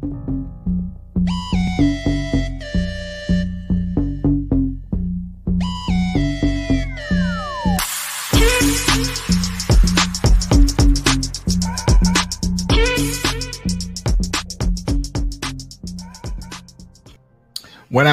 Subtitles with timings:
[0.00, 0.14] Buenas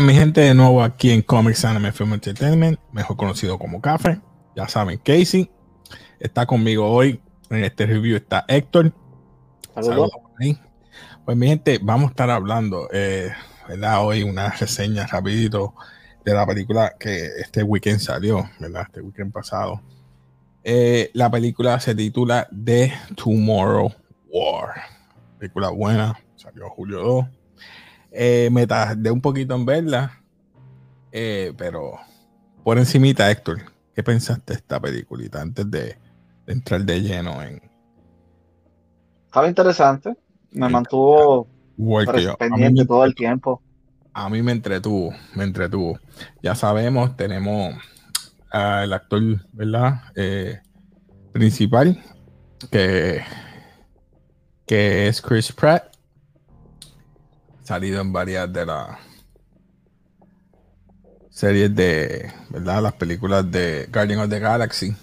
[0.02, 4.20] mi gente, de nuevo aquí en Comics Anime Film Entertainment, mejor conocido como Café.
[4.56, 5.52] Ya saben, Casey
[6.20, 7.22] está conmigo hoy.
[7.52, 8.91] En este review está Héctor.
[9.76, 10.09] Saludos.
[11.23, 13.31] Pues mi gente, vamos a estar hablando, eh.
[13.99, 15.73] Hoy una reseña rapidito
[16.23, 18.84] de la película que este weekend salió, ¿verdad?
[18.84, 19.81] Este weekend pasado.
[20.63, 23.91] Eh, la película se titula The Tomorrow
[24.27, 24.81] War.
[25.39, 27.25] Película buena, salió julio 2
[28.17, 30.23] eh, me tardé un poquito en verla,
[31.12, 32.00] eh, pero
[32.64, 35.98] por encimita, Héctor, ¿qué pensaste de esta peliculita antes de,
[36.48, 37.62] entrar de lleno en...
[39.25, 40.16] Estaba interesante,
[40.56, 41.48] me mantuvo
[42.39, 43.61] pendiente todo el tiempo.
[44.14, 46.00] A mí me entretuvo, me entretuvo.
[46.42, 47.75] Ya sabemos, tenemos
[48.50, 50.02] al actor, ¿verdad?
[50.16, 50.59] Eh,
[51.33, 52.02] principal,
[52.72, 53.22] que,
[54.66, 55.94] que es Chris Pratt
[57.64, 58.98] salido en varias de las
[61.30, 62.81] series de, ¿verdad?
[62.81, 64.95] Las películas de Guardian of the Galaxy.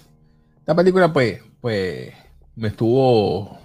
[0.65, 2.13] La película, pues, pues,
[2.55, 3.59] me estuvo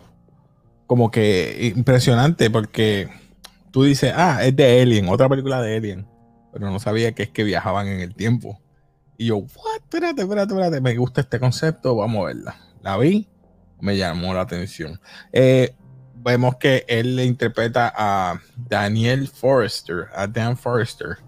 [0.88, 3.08] como que impresionante porque
[3.70, 6.08] tú dices, ah, es de Alien, otra película de Alien.
[6.50, 8.58] Pero no sabía que es que viajaban en el tiempo.
[9.18, 9.76] Y yo, what?
[9.76, 12.56] Espérate, espérate, espérate, me gusta este concepto, vamos a verla.
[12.82, 13.28] La vi,
[13.80, 14.98] me llamó la atención.
[15.30, 15.74] Eh,
[16.14, 21.18] vemos que él le interpreta a Daniel Forrester, a Dan Forrester.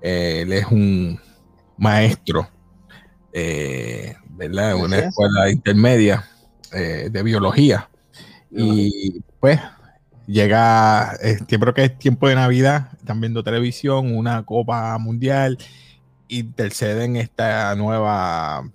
[0.00, 1.20] Eh, él es un
[1.76, 2.48] maestro,
[3.34, 4.76] eh, ¿verdad?
[4.76, 6.24] Una escuela intermedia
[6.72, 7.90] eh, de biología.
[8.56, 9.60] Y pues
[10.26, 11.16] llega,
[11.48, 15.58] creo que es tiempo de Navidad, están viendo televisión, una Copa Mundial,
[16.28, 18.70] interceden esta nueva,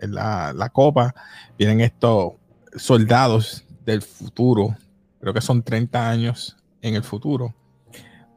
[0.00, 1.14] la, la Copa,
[1.56, 2.34] vienen estos
[2.76, 4.76] soldados del futuro,
[5.20, 7.54] creo que son 30 años en el futuro,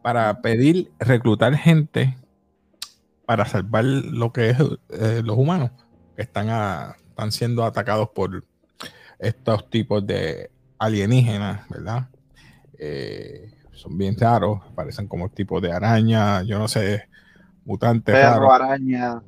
[0.01, 2.15] para pedir reclutar gente
[3.31, 4.57] para salvar lo que es
[4.89, 5.71] eh, los humanos
[6.17, 6.49] que están,
[7.07, 8.43] están siendo atacados por
[9.19, 10.50] estos tipos de
[10.81, 12.09] alienígenas, ¿verdad?
[12.79, 17.07] Eh, son bien raros, parecen como tipos de araña, yo no sé,
[17.63, 19.21] mutantes Perro, araña,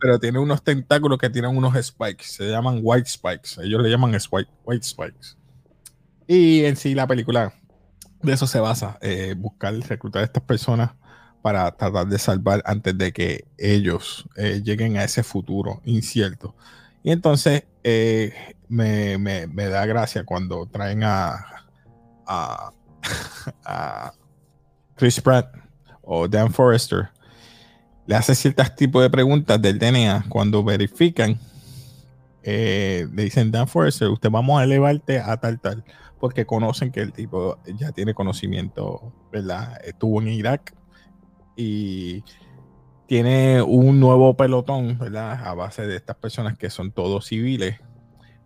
[0.00, 4.10] pero tiene unos tentáculos que tienen unos spikes, se llaman white spikes, ellos le llaman
[4.10, 5.36] white, white spikes.
[6.26, 7.54] Y en sí la película
[8.22, 10.90] de eso se basa, eh, buscar reclutar a estas personas
[11.42, 16.56] para tratar de salvar antes de que ellos eh, lleguen a ese futuro incierto.
[17.04, 18.32] Y entonces eh,
[18.68, 22.62] me, da gracia cuando traen a,
[24.96, 25.54] Chris Pratt
[26.02, 27.10] o Dan Forrester,
[28.06, 31.38] le hace ciertos tipos de preguntas del DNA cuando verifican,
[32.42, 35.84] le dicen Dan Forrester, usted vamos a elevarte a tal tal
[36.22, 39.76] porque conocen que el tipo ya tiene conocimiento, ¿verdad?
[39.84, 40.72] Estuvo en Irak
[41.56, 42.22] y
[43.12, 45.46] tiene un nuevo pelotón, ¿verdad?
[45.46, 47.78] A base de estas personas que son todos civiles,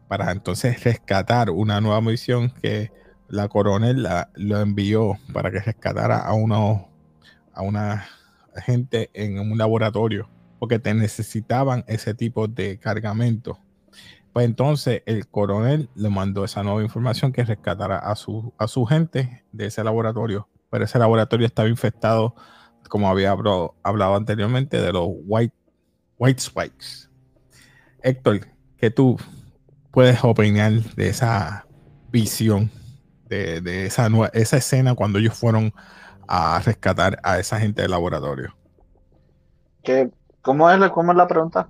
[0.09, 2.91] para entonces rescatar una nueva misión que
[3.29, 8.07] la coronel la, lo envió para que rescatara a a una
[8.57, 10.29] gente en un laboratorio,
[10.59, 13.61] porque te necesitaban ese tipo de cargamento
[14.33, 18.85] pues entonces el coronel le mandó esa nueva información que rescatara a su, a su
[18.85, 20.49] gente de ese laboratorio.
[20.69, 22.35] Pero ese laboratorio estaba infectado,
[22.89, 23.75] como había hablado,
[24.17, 25.55] anteriormente, de los white,
[26.19, 27.09] white spikes.
[28.03, 28.41] Héctor,
[28.77, 29.19] ¿qué tú
[29.91, 31.67] puedes opinar de esa
[32.11, 32.71] visión,
[33.29, 35.73] de, esa, esa escena cuando ellos fueron
[36.29, 38.57] a rescatar a esa gente del laboratorio?
[39.83, 40.11] ¿Qué,
[40.43, 41.69] cómo, es, ¿Cómo es la pregunta?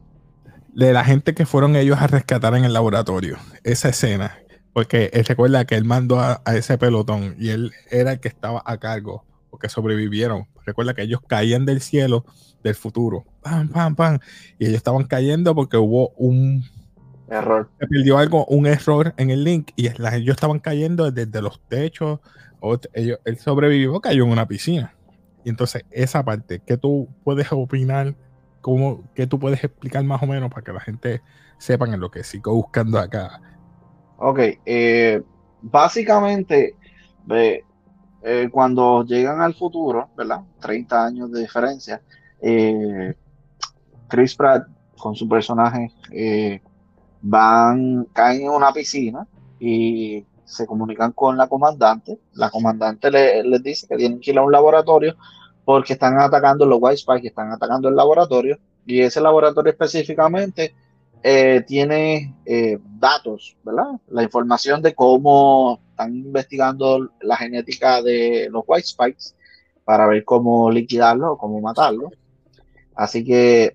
[0.77, 4.39] de la gente que fueron ellos a rescatar en el laboratorio, esa escena,
[4.75, 8.63] porque él recuerda que él mandó a, ese pelotón y él era el que estaba
[8.63, 10.47] a cargo, porque sobrevivieron.
[10.65, 12.25] Recuerda que ellos caían del cielo
[12.63, 14.19] del futuro, pam, pam, pam,
[14.59, 16.65] y ellos estaban cayendo porque hubo un
[17.29, 17.71] error.
[17.79, 22.21] Se perdió algo, un error en el link y ellos estaban cayendo desde los techos.
[22.93, 24.95] ellos, él sobrevivió, cayó en una piscina.
[25.45, 28.17] Y entonces, esa parte, ¿qué tú puedes opinar
[28.67, 31.23] ¿Cómo, ¿Qué tú puedes explicar más o menos para que la gente
[31.57, 33.41] sepa en lo que sigo buscando acá?
[34.17, 35.23] Ok, eh,
[35.63, 36.75] básicamente,
[37.31, 37.63] eh,
[38.51, 40.41] cuando llegan al futuro, ¿verdad?
[40.61, 42.03] 30 años de diferencia,
[42.41, 43.15] eh,
[44.09, 44.67] Chris Pratt
[44.99, 45.93] con su personaje
[47.23, 49.27] van, caen en una piscina
[49.59, 52.19] y se comunican con la comandante.
[52.35, 55.17] La comandante les dice que tienen que ir a un laboratorio
[55.65, 58.59] porque están atacando los White Spikes, están atacando el laboratorio.
[58.87, 60.75] Y ese laboratorio específicamente
[61.23, 64.01] eh, tiene eh, datos, ¿verdad?
[64.09, 69.35] La información de cómo están investigando la genética de los White Spikes
[69.83, 72.11] para ver cómo liquidarlo cómo matarlo.
[72.95, 73.75] Así que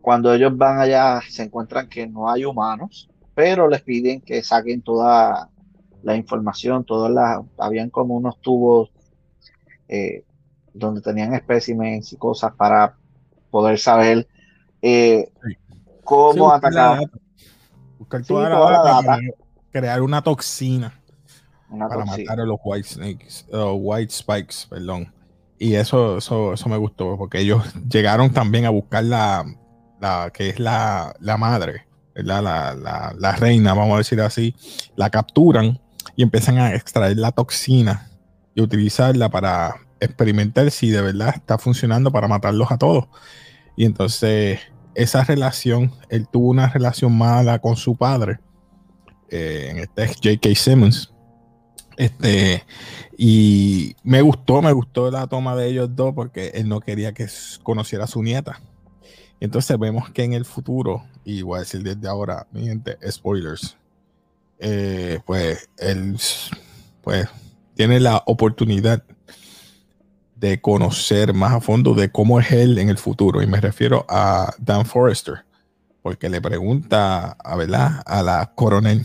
[0.00, 4.80] cuando ellos van allá se encuentran que no hay humanos, pero les piden que saquen
[4.80, 5.50] toda
[6.02, 8.90] la información, todas las, habían como unos tubos
[9.88, 10.24] eh,
[10.72, 12.96] donde tenían especímenes y cosas para
[13.50, 14.26] poder saber
[14.80, 15.30] eh,
[16.02, 17.02] cómo atacar.
[17.98, 19.20] Buscar toda la, data, Para
[19.70, 20.99] crear una toxina
[21.78, 25.12] para matar a los white snakes, white spikes, perdón.
[25.58, 29.44] Y eso, eso, eso me gustó, porque ellos llegaron también a buscar la,
[30.00, 32.74] la que es la, la madre, La, la,
[33.16, 34.54] la, reina, vamos a decir así,
[34.96, 35.80] la capturan
[36.16, 38.10] y empiezan a extraer la toxina
[38.54, 43.06] y utilizarla para experimentar si de verdad está funcionando para matarlos a todos.
[43.76, 44.60] Y entonces
[44.94, 48.40] esa relación, él tuvo una relación mala con su padre,
[49.30, 50.54] eh, en este es J.K.
[50.54, 51.12] Simmons.
[52.00, 52.64] Este,
[53.18, 57.26] y me gustó, me gustó la toma de ellos dos porque él no quería que
[57.62, 58.58] conociera a su nieta.
[59.38, 63.76] Entonces vemos que en el futuro, y voy a decir desde ahora, mi gente, spoilers,
[64.60, 66.16] eh, pues él
[67.02, 67.28] pues,
[67.74, 69.04] tiene la oportunidad
[70.36, 73.42] de conocer más a fondo de cómo es él en el futuro.
[73.42, 75.44] Y me refiero a Dan Forrester,
[76.00, 78.02] porque le pregunta a, ¿verdad?
[78.06, 79.04] a la coronel.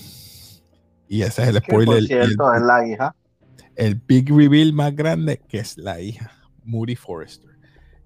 [1.07, 1.99] Y ese es el spoiler.
[1.99, 3.15] Por cierto, el, es la hija.
[3.75, 6.31] El big reveal más grande, que es la hija,
[6.63, 7.51] Moody Forrester.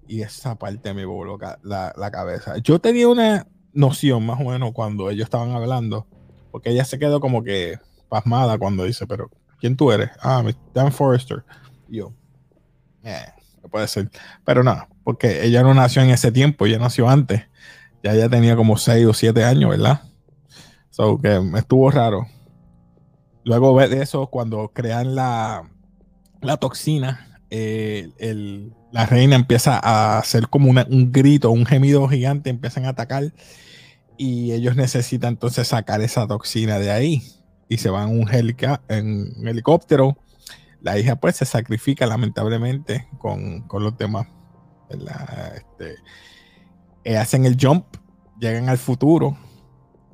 [0.06, 2.58] Y esa parte me voló la, la cabeza.
[2.58, 6.06] Yo tenía una noción más o menos cuando ellos estaban hablando,
[6.50, 9.30] porque ella se quedó como que pasmada cuando dice, pero
[9.60, 10.10] ¿quién tú eres?
[10.20, 10.42] Ah,
[10.74, 11.44] Dan Forrester.
[11.88, 12.12] Y yo,
[13.04, 13.26] eh,
[13.70, 14.10] puede ser.
[14.44, 17.42] Pero no, porque ella no nació en ese tiempo, ella nació antes.
[18.02, 20.02] Ya ella tenía como 6 o 7 años, ¿verdad?
[20.90, 22.26] So que me estuvo raro.
[23.50, 25.68] Luego de eso, cuando crean la,
[26.60, 28.08] toxina, eh,
[28.92, 33.32] la reina empieza a hacer como un grito, un gemido gigante, empiezan a atacar
[34.16, 37.24] y ellos necesitan entonces sacar esa toxina de ahí
[37.68, 40.16] y se van un, en un helicóptero
[40.80, 44.28] la hija pues se sacrifica lamentablemente con, los demás.
[44.90, 45.96] Este,
[47.02, 47.84] eh, hacen el jump,
[48.38, 49.36] llegan al futuro,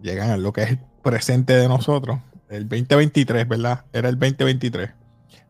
[0.01, 3.85] llegan a lo que es el presente de nosotros, el 2023, ¿verdad?
[3.93, 4.91] Era el 2023.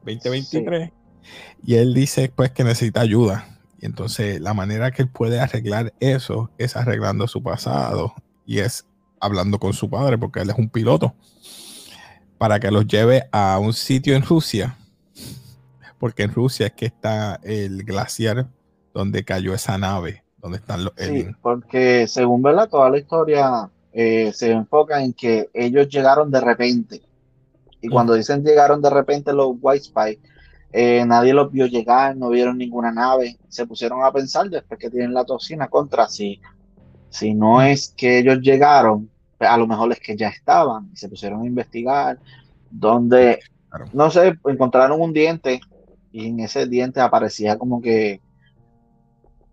[0.05, 0.91] 2023.
[1.65, 3.59] Y él dice pues que necesita ayuda.
[3.81, 8.15] Y entonces la manera que él puede arreglar eso es arreglando su pasado
[8.47, 8.87] y es
[9.21, 11.15] hablando con su padre porque él es un piloto
[12.39, 14.77] para que los lleve a un sitio en Rusia
[15.99, 18.47] porque en Rusia es que está el glaciar
[18.93, 24.31] donde cayó esa nave, donde están los sí, porque según verla toda la historia eh,
[24.35, 27.01] se enfoca en que ellos llegaron de repente.
[27.81, 30.21] Y cuando dicen llegaron de repente los White Spy,
[30.71, 33.39] eh, nadie los vio llegar, no vieron ninguna nave.
[33.49, 36.43] Se pusieron a pensar después que tienen la toxina contra si,
[37.09, 39.09] si no es que ellos llegaron,
[39.39, 42.19] a lo mejor es que ya estaban y se pusieron a investigar
[42.71, 43.41] donde,
[43.95, 45.61] no sé, encontraron un diente
[46.13, 48.21] y en ese diente aparecía como que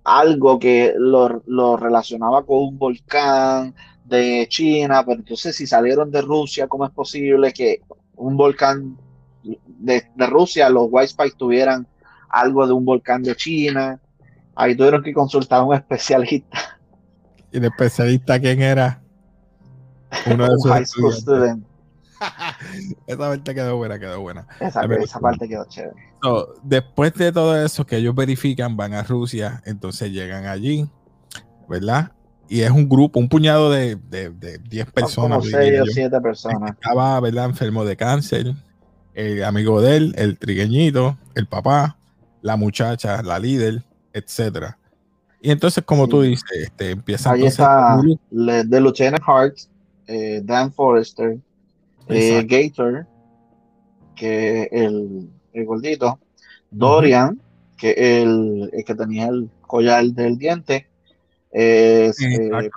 [0.03, 3.73] algo que lo, relacionaba con un volcán
[4.05, 7.81] de China, pero entonces si salieron de Rusia, ¿cómo es posible que
[8.15, 8.97] un volcán
[9.43, 11.87] de, Rusia, los White Spice tuvieran
[12.29, 13.99] algo de un volcán de China?
[14.55, 16.79] Ahí tuvieron que consultar a un especialista.
[17.51, 19.01] ¿Y el especialista quién era?
[20.27, 21.25] Uno de sus
[23.07, 24.47] esa parte quedó buena, quedó buena.
[24.59, 25.93] Esa, parte quedó chévere.
[26.63, 30.89] después de todo eso que ellos verifican, van a Rusia, entonces llegan allí,
[31.67, 32.11] ¿verdad?
[32.53, 33.97] Y es un grupo, un puñado de
[34.69, 35.39] 10 personas.
[35.39, 36.73] Como 6 o 7 personas.
[36.73, 37.45] Estaba, ¿verdad?
[37.45, 38.53] Enfermo de cáncer,
[39.15, 41.97] el amigo de él, el trigueñito, el papá,
[42.43, 43.81] la muchacha, la líder,
[44.13, 44.77] etcétera.
[45.41, 49.57] Y entonces, como tú dices, este, empieza Ahí está de Lieutenant Hart,
[50.05, 51.39] eh, Dan Forrester,
[52.07, 53.07] eh, Gator,
[54.15, 56.19] que el, el gordito,
[56.69, 57.41] Dorian,
[57.79, 60.87] que el, el, que tenía el collar del diente,
[61.53, 62.11] eh,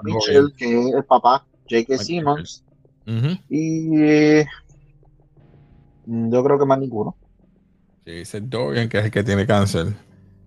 [0.05, 1.99] Mitchell, que es el papá, J.K.
[1.99, 2.65] Simmons,
[3.49, 4.47] y eh,
[6.07, 7.17] yo creo que más ninguno.
[8.05, 9.95] Sí, dice Dorian, que es el que tiene cáncer.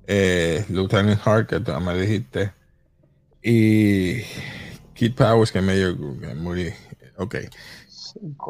[0.08, 2.54] Eh, Lieutenant Hart, que tú me dijiste.
[3.44, 4.22] Y
[4.94, 5.96] Kid Powers, que medio
[6.36, 6.74] muy
[7.20, 7.36] Ok.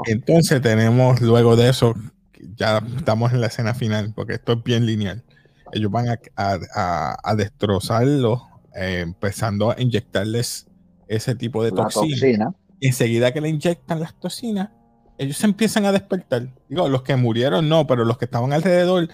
[0.05, 1.95] Entonces tenemos luego de eso,
[2.55, 5.23] ya estamos en la escena final, porque esto es bien lineal.
[5.71, 6.05] Ellos van
[6.35, 10.67] a, destrozarlo, eh, empezando a inyectarles
[11.07, 12.53] ese tipo de toxina.
[12.81, 14.69] Enseguida que le inyectan las toxinas,
[15.17, 16.53] ellos se empiezan a despertar.
[16.69, 19.09] Digo, los que murieron no, pero los que estaban alrededor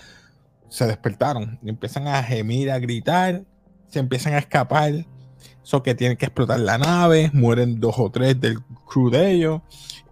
[0.69, 3.43] se despertaron y empiezan a gemir, a gritar,
[3.87, 4.93] se empiezan a escapar.
[5.63, 9.61] Eso que tienen que explotar la nave, mueren dos o tres del crew de ellos.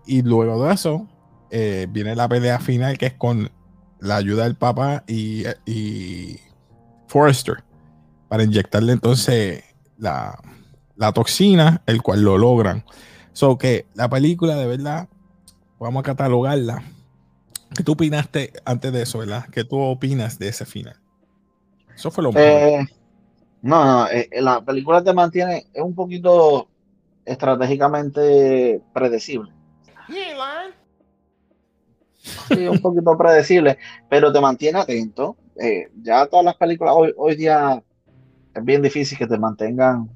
[0.08, 1.08] Y luego de eso,
[1.52, 3.52] eh, viene la pelea final que es con
[4.00, 6.40] la ayuda del papá y, y
[7.08, 7.64] Forrester
[8.34, 9.64] para inyectarle entonces
[10.00, 10.40] la,
[10.96, 12.84] la toxina, el cual lo logran.
[13.32, 15.08] So que la película de verdad,
[15.80, 16.82] vamos a catalogarla.
[17.78, 19.46] ¿Qué tú opinaste antes de eso, verdad?
[19.52, 21.00] ¿Qué tú opinas de ese final?
[21.94, 22.84] Eso fue lo eh,
[23.62, 26.68] no, no, eh, la película te mantiene, es un poquito
[27.26, 29.54] estratégicamente predecible.
[32.48, 33.78] Sí, un poquito predecible,
[34.10, 35.38] pero te mantiene atento.
[35.62, 37.84] Eh, ya todas las películas hoy, hoy día
[38.54, 40.10] es bien difícil que te mantengan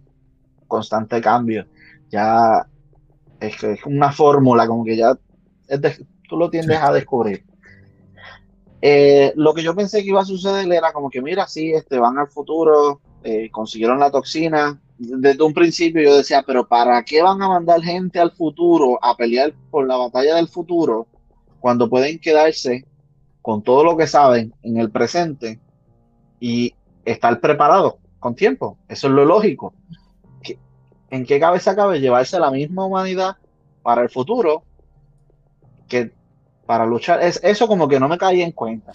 [0.67, 1.65] constante cambio.
[2.09, 2.65] Ya
[3.39, 5.17] es es una fórmula, como que ya
[6.27, 7.43] tú lo tiendes a descubrir.
[8.81, 11.97] Eh, lo que yo pensé que iba a suceder era como que, mira, sí, este,
[11.97, 14.79] van al futuro, eh, consiguieron la toxina.
[14.97, 19.15] Desde un principio yo decía, pero ¿para qué van a mandar gente al futuro a
[19.15, 21.07] pelear por la batalla del futuro
[21.59, 22.85] cuando pueden quedarse
[23.41, 25.59] con todo lo que saben en el presente
[26.39, 26.73] y
[27.05, 28.77] estar preparados con tiempo?
[28.87, 29.73] Eso es lo lógico.
[31.09, 33.37] ¿En qué cabeza cabe llevarse la misma humanidad
[33.81, 34.63] para el futuro
[35.87, 36.11] que
[36.67, 37.23] para luchar.
[37.23, 38.91] Es, eso como que no me caía en cuenta.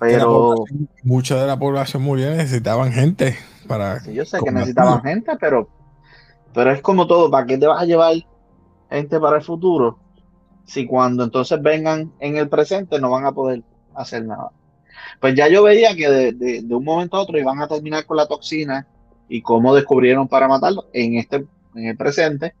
[0.00, 0.64] Pero.
[1.04, 3.36] Mucha de la población murió necesitaban gente
[3.68, 4.00] para.
[4.00, 5.68] Sí, yo sé que necesitaban gente, pero.
[6.52, 8.14] Pero es como todo, ¿para qué te vas a llevar
[8.90, 9.98] gente para el futuro?
[10.64, 13.62] Si cuando entonces vengan en el presente no van a poder
[13.94, 14.50] hacer nada.
[15.20, 18.16] Pues ya yo veía que de, de un momento a otro iban a terminar con
[18.16, 18.86] la toxina
[19.28, 22.54] y cómo descubrieron para matarlo en este en el presente.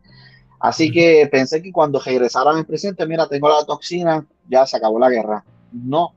[0.60, 4.98] Así que pensé que cuando regresaran el presente, mira, tengo la toxina, ya se acabó
[4.98, 5.44] la guerra.
[5.72, 6.14] No,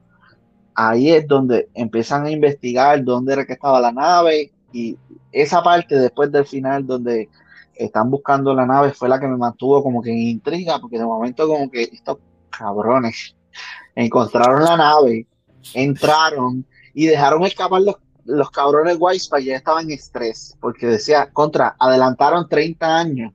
[0.75, 4.97] ahí es donde empiezan a investigar dónde era que estaba la nave y
[5.31, 7.29] esa parte después del final donde
[7.73, 11.05] están buscando la nave fue la que me mantuvo como que en intriga, porque de
[11.05, 12.19] momento como que estos
[12.49, 13.35] cabrones
[13.95, 15.27] encontraron la nave,
[15.73, 17.95] entraron y dejaron escapar los,
[18.25, 18.97] los cabrones
[19.29, 23.33] para ya estaban en estrés, porque decía, contra, adelantaron 30 años.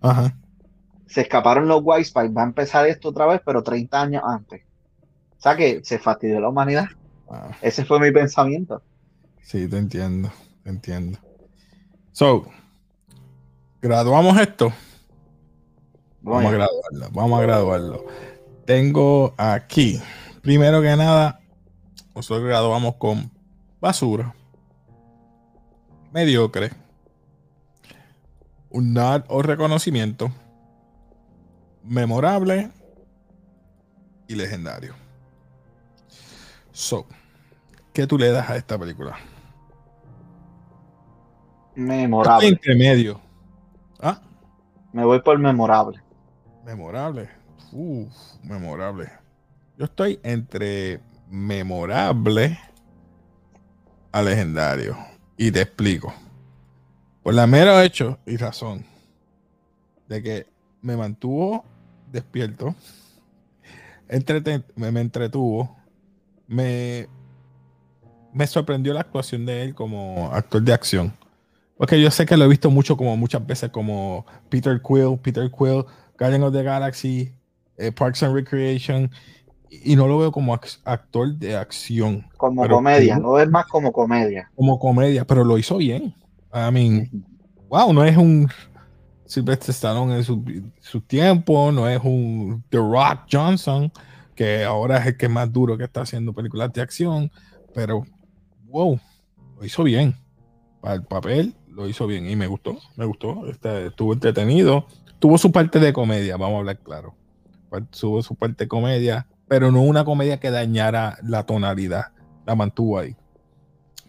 [0.00, 0.34] Ajá
[1.10, 4.62] se escaparon los White va a empezar esto otra vez, pero 30 años antes.
[5.38, 6.86] O sea que se fastidió la humanidad.
[7.28, 7.50] Ah.
[7.60, 8.80] Ese fue mi pensamiento.
[9.42, 10.30] Sí, te entiendo,
[10.62, 11.18] te entiendo.
[12.12, 12.46] So,
[13.82, 14.72] graduamos esto.
[16.22, 18.06] Vamos a graduarlo, vamos a graduarlo.
[18.64, 20.00] Tengo aquí,
[20.42, 21.39] primero que nada,
[22.14, 23.30] nosotros graduamos con
[23.80, 24.34] basura,
[26.12, 26.70] mediocre,
[28.70, 30.30] un nod o reconocimiento,
[31.82, 32.70] memorable
[34.28, 34.94] y legendario.
[36.72, 37.06] So,
[37.92, 39.16] ¿qué tú le das a esta película?
[41.74, 42.48] Memorable.
[42.48, 43.20] Entre medio.
[44.00, 44.20] ¿Ah?
[44.92, 46.00] Me voy por memorable.
[46.64, 47.28] Memorable.
[48.42, 49.10] memorable.
[49.78, 52.58] Yo estoy entre memorable
[54.12, 54.96] a legendario.
[55.36, 56.12] Y te explico.
[57.22, 58.84] Por la mera hecho y razón
[60.08, 60.46] de que
[60.82, 61.64] me mantuvo
[62.10, 62.74] despierto,
[64.76, 65.76] me, entretuvo,
[66.48, 67.08] me,
[68.32, 71.12] me sorprendió la actuación de él como actor de acción.
[71.76, 75.50] Porque yo sé que lo he visto mucho, como muchas veces, como Peter Quill, Peter
[75.50, 75.84] Quill,
[76.18, 77.32] Guardian of the Galaxy,
[77.78, 79.10] eh, Parks and Recreation,
[79.70, 82.26] y no lo veo como actor de acción.
[82.36, 84.50] Como comedia, no es más como comedia.
[84.56, 86.14] Como comedia, pero lo hizo bien.
[86.52, 87.08] I mean,
[87.68, 88.48] wow, no es un
[89.24, 90.44] Sylvester Stallone en su,
[90.80, 93.92] su, tiempo, no es un The Rock Johnson,
[94.34, 97.30] que ahora es el que es más duro que está haciendo películas de acción,
[97.72, 98.04] pero
[98.64, 98.98] wow,
[99.56, 100.16] lo hizo bien.
[100.80, 104.86] Para el papel lo hizo bien y me gustó, me gustó, este, estuvo entretenido,
[105.20, 107.14] tuvo su parte de comedia, vamos a hablar claro.
[108.00, 112.12] Tuvo su parte de comedia, pero no una comedia que dañara la tonalidad,
[112.46, 113.14] la mantuvo ahí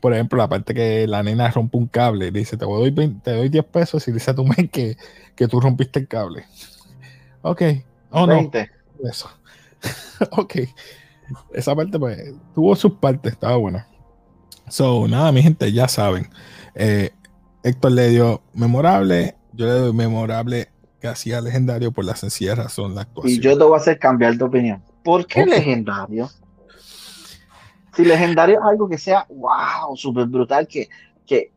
[0.01, 3.33] por ejemplo, la parte que la nena rompe un cable, le dice, te doy, te
[3.33, 4.98] doy 10 pesos y dice a tu men que,
[5.36, 6.45] que tú rompiste el cable.
[7.43, 7.62] Ok.
[8.10, 8.51] Oh, no.
[9.03, 9.29] Eso.
[10.31, 10.55] ok.
[11.53, 13.88] Esa parte, pues, tuvo sus partes, estaba buena.
[14.67, 16.29] So, nada, mi gente, ya saben.
[16.74, 17.12] Eh,
[17.63, 20.69] Héctor le dio memorable, yo le doy memorable
[21.00, 23.33] que hacía legendario por la sencilla razón la actuación.
[23.33, 24.83] Y yo te voy a hacer cambiar de opinión.
[25.03, 26.29] ¿Por qué legendario?
[27.96, 30.88] Si legendario es algo que sea, wow, súper brutal, que,
[31.25, 31.51] que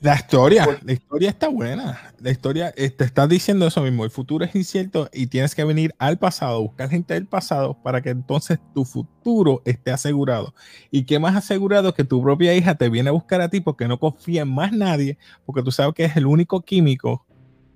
[0.00, 2.12] la historia, pues la historia está buena.
[2.20, 4.04] La historia, eh, te está diciendo eso mismo.
[4.04, 8.00] El futuro es incierto y tienes que venir al pasado, buscar gente del pasado para
[8.00, 10.54] que entonces tu futuro esté asegurado.
[10.92, 13.88] Y qué más asegurado que tu propia hija te viene a buscar a ti porque
[13.88, 17.26] no confía en más nadie, porque tú sabes que es el único químico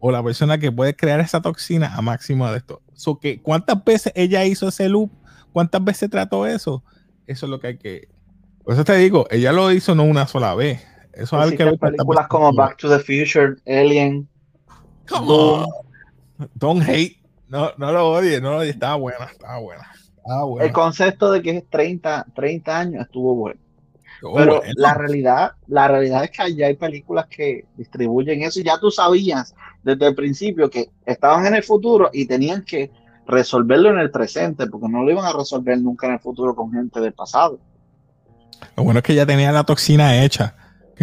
[0.04, 2.82] o la persona que puede crear esa toxina a máximo de esto.
[2.92, 5.10] So que, ¿Cuántas veces ella hizo ese loop?
[5.52, 6.82] ¿Cuántas veces trató eso?
[7.26, 8.08] Eso es lo que hay que.
[8.64, 10.80] Por eso te digo, ella lo hizo no una sola vez
[11.12, 14.28] eso es algo que películas como Back to the Future, Alien.
[15.08, 15.66] Come
[16.54, 17.18] Don't hate.
[17.48, 18.70] No, no lo odie, no lo odie.
[18.70, 19.86] Estaba buena, estaba buena.
[20.60, 23.60] El concepto de que es 30, 30 años estuvo bueno.
[24.36, 28.78] Pero la realidad, la realidad es que ya hay películas que distribuyen eso y ya
[28.78, 32.90] tú sabías desde el principio que estaban en el futuro y tenían que
[33.26, 36.72] resolverlo en el presente, porque no lo iban a resolver nunca en el futuro con
[36.72, 37.58] gente del pasado.
[38.76, 40.54] Lo bueno es que ya tenía la toxina hecha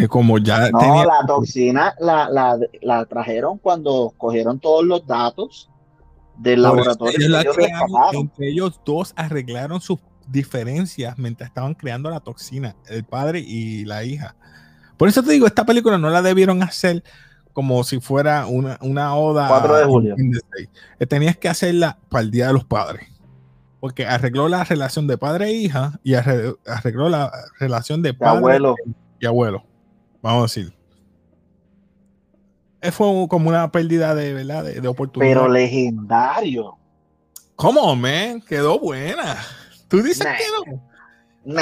[0.07, 5.69] como ya no, la toxina la, trajeron cuando cogieron todos los datos
[6.37, 7.39] del laboratorio.
[8.13, 14.03] entre ellos dos arreglaron sus diferencias mientras estaban creando la toxina, el padre y la
[14.03, 14.35] hija.
[14.97, 17.03] Por eso te digo, esta película no la debieron hacer
[17.59, 19.49] como si fuera una, una oda.
[19.49, 20.15] 4 de julio.
[20.97, 23.09] Eh, tenías que hacerla para el Día de los Padres.
[23.81, 28.59] Porque arregló la relación de padre e hija y arregló la relación de padre
[29.19, 29.65] y abuelo
[30.21, 30.73] vamos a decir.
[32.81, 34.63] Eh, fue como una pérdida de, ¿verdad?
[34.63, 35.33] de, oportunidad.
[35.33, 36.77] Pero legendario.
[37.55, 38.41] ¿Cómo, man?
[38.41, 39.37] Quedó buena.
[39.89, 41.61] ¿Tú dices que no?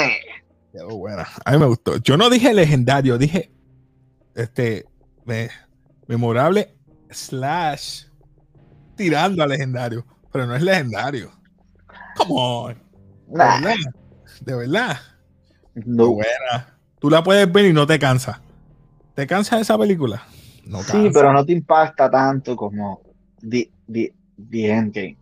[0.72, 1.26] Quedó buena.
[1.44, 1.96] A mí me gustó.
[1.96, 3.50] Yo no dije legendario, dije
[4.36, 4.86] este
[6.08, 6.74] memorable
[7.10, 8.04] slash
[8.96, 10.04] tirando a legendario.
[10.32, 11.30] Pero no es legendario.
[12.16, 12.76] Come on.
[14.40, 14.98] De verdad.
[15.74, 16.14] No.
[16.14, 16.78] Buena.
[16.98, 18.40] Tú la puedes ver y no te cansas.
[19.14, 20.24] ¿Te cansa esa película?
[20.64, 23.00] No sí, pero no te impacta tanto como
[23.40, 24.12] The, the,
[24.52, 25.16] Endgame.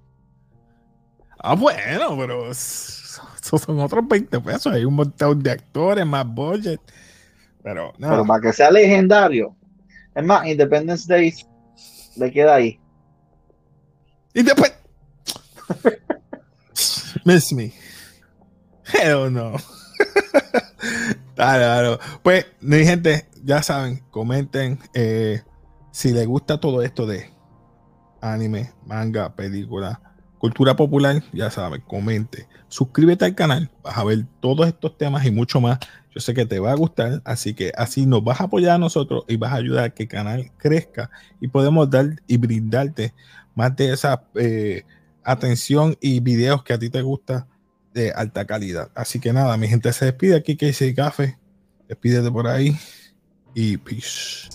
[1.38, 4.72] Ah, bueno, pero esos son otros 20 pesos.
[4.72, 6.80] Hay un montón de actores, más budget.
[7.62, 8.08] Pero, no.
[8.08, 9.54] pero para que sea legendario.
[10.16, 11.34] Es más, Independence Day
[12.16, 12.80] le queda ahí.
[14.32, 14.72] Después.
[17.24, 17.72] Miss me.
[18.92, 19.56] Hell no.
[21.34, 25.42] claro, Pues, mi gente, ya saben, comenten eh,
[25.92, 27.30] si les gusta todo esto de
[28.22, 30.00] anime, manga, película,
[30.38, 32.48] cultura popular, ya saben, comente.
[32.68, 35.78] Suscríbete al canal, vas a ver todos estos temas y mucho más.
[36.14, 38.78] Yo sé que te va a gustar, así que así nos vas a apoyar a
[38.78, 43.14] nosotros y vas a ayudar a que el canal crezca y podemos dar y brindarte
[43.54, 44.84] más de esa eh,
[45.24, 47.46] atención y videos que a ti te gusta
[47.92, 48.90] de alta calidad.
[48.94, 51.38] Así que nada, mi gente se despide aquí, que Café.
[51.88, 52.76] Despídete por ahí.
[53.54, 54.48] e peace.